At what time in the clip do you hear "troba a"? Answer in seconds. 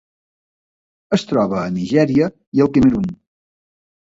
1.31-1.67